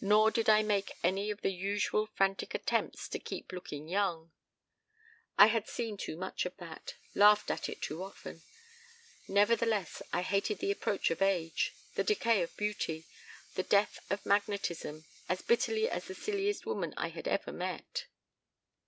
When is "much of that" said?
6.16-6.96